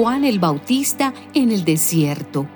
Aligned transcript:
Juan 0.00 0.24
el 0.24 0.38
Bautista 0.38 1.12
en 1.34 1.50
el 1.50 1.64
desierto. 1.64 2.46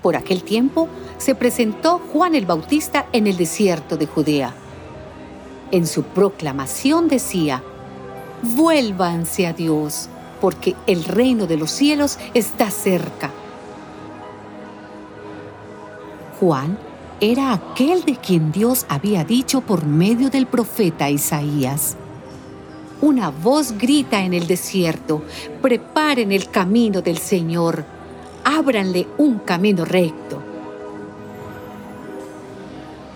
Por 0.00 0.14
aquel 0.14 0.44
tiempo 0.44 0.86
se 1.18 1.34
presentó 1.34 2.00
Juan 2.12 2.36
el 2.36 2.46
Bautista 2.46 3.06
en 3.12 3.26
el 3.26 3.36
desierto 3.36 3.96
de 3.96 4.06
Judea. 4.06 4.54
En 5.72 5.88
su 5.88 6.04
proclamación 6.04 7.08
decía, 7.08 7.64
Vuélvanse 8.42 9.48
a 9.48 9.54
Dios, 9.54 10.08
porque 10.40 10.76
el 10.86 11.02
reino 11.02 11.48
de 11.48 11.56
los 11.56 11.72
cielos 11.72 12.16
está 12.32 12.70
cerca. 12.70 13.32
Juan 16.38 16.78
era 17.20 17.52
aquel 17.52 18.04
de 18.04 18.14
quien 18.14 18.52
Dios 18.52 18.86
había 18.88 19.24
dicho 19.24 19.62
por 19.62 19.84
medio 19.84 20.30
del 20.30 20.46
profeta 20.46 21.10
Isaías. 21.10 21.96
Una 23.02 23.30
voz 23.30 23.78
grita 23.78 24.22
en 24.22 24.34
el 24.34 24.46
desierto, 24.46 25.22
preparen 25.62 26.32
el 26.32 26.50
camino 26.50 27.00
del 27.00 27.16
Señor, 27.16 27.82
ábranle 28.44 29.08
un 29.16 29.38
camino 29.38 29.86
recto. 29.86 30.42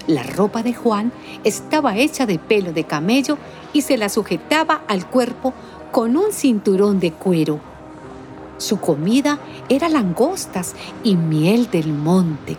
La 0.06 0.22
ropa 0.22 0.62
de 0.62 0.72
Juan 0.72 1.12
estaba 1.44 1.98
hecha 1.98 2.24
de 2.24 2.38
pelo 2.38 2.72
de 2.72 2.84
camello 2.84 3.36
y 3.74 3.82
se 3.82 3.98
la 3.98 4.08
sujetaba 4.08 4.84
al 4.88 5.06
cuerpo 5.06 5.52
con 5.92 6.16
un 6.16 6.32
cinturón 6.32 6.98
de 6.98 7.12
cuero. 7.12 7.60
Su 8.56 8.80
comida 8.80 9.38
era 9.68 9.90
langostas 9.90 10.74
y 11.02 11.16
miel 11.16 11.70
del 11.70 11.92
monte. 11.92 12.56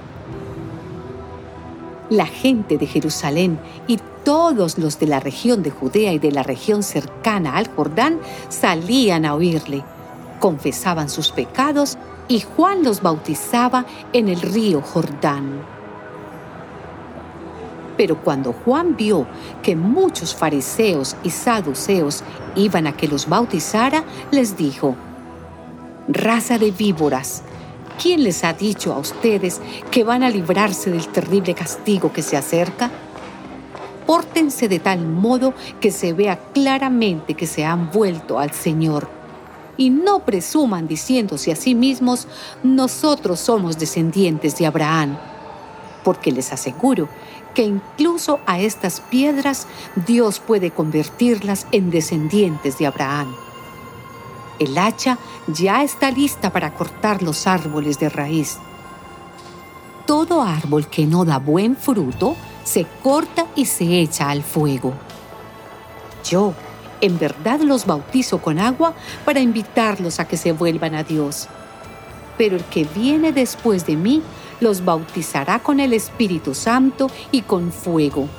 La 2.10 2.26
gente 2.26 2.78
de 2.78 2.88
Jerusalén 2.88 3.60
y 3.88 4.00
todos 4.24 4.78
los 4.78 5.00
de 5.00 5.08
la 5.08 5.20
región 5.20 5.64
de 5.64 5.72
Judea 5.72 6.14
y 6.14 6.20
de 6.20 6.32
la 6.32 6.44
región 6.44 6.84
cercana 6.84 7.56
al 7.56 7.68
Jordán 7.68 8.20
salían 8.50 9.26
a 9.26 9.36
oírle, 9.36 9.84
confesaban 10.40 11.10
sus 11.10 11.32
pecados 11.32 11.98
y 12.28 12.42
Juan 12.42 12.84
los 12.84 13.02
bautizaba 13.02 13.86
en 14.14 14.30
el 14.30 14.42
río 14.42 14.82
Jordán. 14.82 15.62
Pero 17.98 18.22
cuando 18.22 18.52
Juan 18.52 18.96
vio 18.98 19.26
que 19.64 19.76
muchos 19.76 20.36
fariseos 20.36 21.16
y 21.24 21.30
saduceos 21.30 22.24
iban 22.56 22.88
a 22.88 22.98
que 22.98 23.08
los 23.08 23.30
bautizara, 23.30 24.04
les 24.32 24.58
dijo, 24.58 24.96
Raza 26.08 26.58
de 26.58 26.72
víboras, 26.72 27.44
¿quién 28.02 28.24
les 28.24 28.44
ha 28.44 28.54
dicho 28.54 28.94
a 28.94 28.98
ustedes 28.98 29.62
que 29.92 30.04
van 30.04 30.24
a 30.24 30.30
librarse 30.30 30.92
del 30.92 31.08
terrible 31.08 31.54
castigo 31.54 32.12
que 32.12 32.22
se 32.22 32.38
acerca? 32.38 32.92
Pórtense 34.06 34.68
de 34.68 34.80
tal 34.80 35.06
modo 35.06 35.54
que 35.80 35.92
se 35.92 36.14
vea 36.14 36.38
claramente 36.54 37.34
que 37.34 37.48
se 37.48 37.66
han 37.66 37.92
vuelto 37.92 38.40
al 38.40 38.52
Señor. 38.52 39.10
Y 39.78 39.90
no 39.90 40.20
presuman 40.20 40.88
diciéndose 40.88 41.52
a 41.52 41.56
sí 41.56 41.76
mismos, 41.76 42.28
nosotros 42.64 43.40
somos 43.40 43.78
descendientes 43.78 44.58
de 44.58 44.68
Abraham. 44.68 45.18
Porque 46.04 46.32
les 46.32 46.54
aseguro 46.54 47.10
que 47.56 47.64
incluso 47.64 48.40
a 48.46 48.60
estas 48.60 49.02
piedras 49.02 49.66
Dios 50.06 50.40
puede 50.40 50.72
convertirlas 50.72 51.66
en 51.72 51.90
descendientes 51.90 52.78
de 52.78 52.86
Abraham. 52.86 53.36
El 54.60 54.78
hacha 54.78 55.18
ya 55.48 55.84
está 55.84 56.12
lista 56.12 56.52
para 56.52 56.74
cortar 56.74 57.22
los 57.22 57.46
árboles 57.46 58.00
de 58.00 58.10
raíz. 58.10 58.58
Todo 60.06 60.42
árbol 60.42 60.88
que 60.88 61.06
no 61.06 61.26
da 61.26 61.40
buen 61.40 61.76
fruto 61.76 62.36
se 62.64 62.86
corta 63.04 63.48
y 63.56 63.66
se 63.66 64.00
echa 64.00 64.30
al 64.30 64.44
fuego. 64.44 64.94
Yo, 66.30 66.54
en 67.02 67.20
verdad, 67.20 67.60
los 67.60 67.86
bautizo 67.86 68.40
con 68.40 68.60
agua 68.60 68.94
para 69.26 69.42
invitarlos 69.42 70.20
a 70.20 70.28
que 70.28 70.38
se 70.38 70.54
vuelvan 70.54 70.96
a 70.96 71.04
Dios. 71.04 71.48
Pero 72.38 72.56
el 72.56 72.64
que 72.66 72.86
viene 72.86 73.34
después 73.34 73.86
de 73.86 73.96
mí 73.96 74.22
los 74.62 74.86
bautizará 74.86 75.60
con 75.60 75.80
el 75.80 75.94
Espíritu 75.94 76.54
Santo 76.54 77.10
y 77.32 77.42
con 77.42 77.72
fuego. 77.72 78.30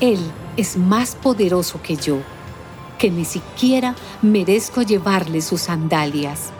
Él 0.00 0.18
es 0.56 0.76
más 0.76 1.14
poderoso 1.16 1.80
que 1.82 1.96
yo 1.96 2.18
que 3.04 3.10
ni 3.10 3.26
siquiera 3.26 3.94
merezco 4.22 4.80
llevarle 4.80 5.42
sus 5.42 5.60
sandalias. 5.60 6.54